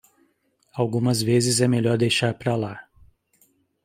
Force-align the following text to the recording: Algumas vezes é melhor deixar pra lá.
Algumas 0.73 1.21
vezes 1.21 1.61
é 1.61 1.67
melhor 1.67 1.95
deixar 1.95 2.33
pra 2.33 2.55
lá. 2.55 2.87